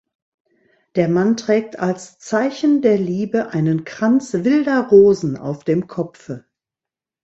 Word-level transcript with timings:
Der 0.95 1.07
Mann 1.07 1.37
trägt 1.37 1.77
als 1.77 2.17
Zeichen 2.17 2.81
der 2.81 2.97
Liebe 2.97 3.49
einen 3.53 3.83
Kranz 3.85 4.33
wilder 4.33 4.87
Rosen 4.89 5.37
auf 5.37 5.63
dem 5.63 5.85
Kopfe. 5.85 6.45